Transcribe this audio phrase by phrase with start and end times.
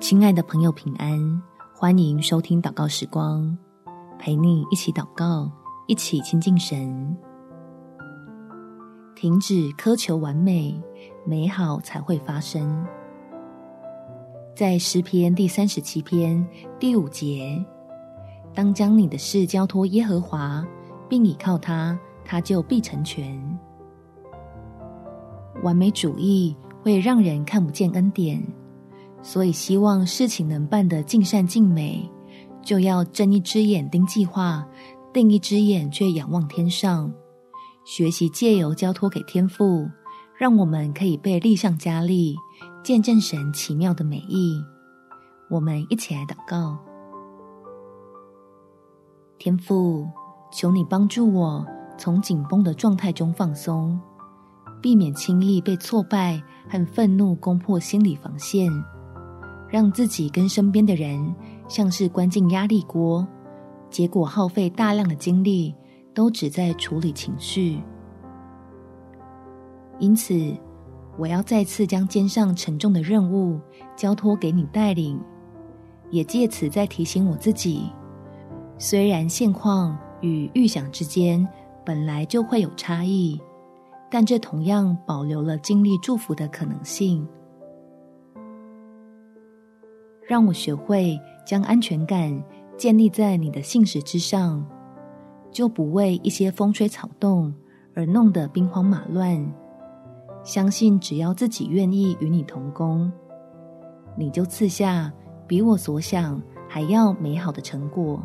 [0.00, 1.42] 亲爱的朋友，平安！
[1.74, 3.58] 欢迎收听祷告时光，
[4.16, 5.50] 陪你一起祷告，
[5.88, 7.16] 一起亲近神。
[9.16, 10.80] 停止苛求完美，
[11.26, 12.86] 美好才会发生。
[14.54, 16.46] 在诗篇第三十七篇
[16.78, 17.60] 第五节，
[18.54, 20.64] 当将你的事交托耶和华，
[21.08, 23.36] 并倚靠他，他就必成全。
[25.64, 28.40] 完美主义会让人看不见恩典。
[29.30, 32.10] 所以，希望事情能办得尽善尽美，
[32.62, 34.66] 就要睁一只眼盯计划，
[35.12, 37.12] 另一只眼却仰望天上，
[37.84, 39.86] 学习借由交托给天父，
[40.38, 42.36] 让我们可以被力上加力，
[42.82, 44.64] 见证神奇妙的美意。
[45.50, 46.78] 我们一起来祷告：
[49.38, 50.08] 天父，
[50.50, 51.66] 求你帮助我
[51.98, 54.00] 从紧绷的状态中放松，
[54.80, 58.72] 避免轻易被挫败和愤怒攻破心理防线。
[59.70, 61.34] 让自己跟身边的人
[61.68, 63.26] 像是关进压力锅，
[63.90, 65.74] 结果耗费大量的精力，
[66.14, 67.78] 都只在处理情绪。
[69.98, 70.56] 因此，
[71.18, 73.60] 我要再次将肩上沉重的任务
[73.96, 75.20] 交托给你带领，
[76.10, 77.90] 也借此再提醒我自己：
[78.78, 81.46] 虽然现况与预想之间
[81.84, 83.40] 本来就会有差异，
[84.08, 87.28] 但这同样保留了经历祝福的可能性。
[90.28, 92.44] 让我学会将安全感
[92.76, 94.62] 建立在你的信实之上，
[95.50, 97.52] 就不为一些风吹草动
[97.94, 99.52] 而弄得兵荒马乱。
[100.44, 103.10] 相信只要自己愿意与你同工，
[104.16, 105.10] 你就赐下
[105.46, 108.22] 比我所想还要美好的成果。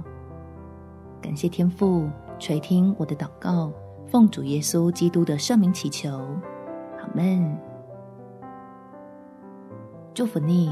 [1.22, 3.72] 感谢天父垂听我的祷告，
[4.08, 6.12] 奉主耶稣基督的圣名祈求，
[7.00, 7.58] 阿们。
[10.14, 10.70] 祝福你。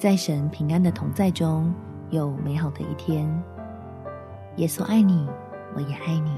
[0.00, 1.70] 在神平安的同在中，
[2.08, 3.28] 有美好的一天。
[4.56, 5.28] 耶稣爱你，
[5.74, 6.34] 我也爱你。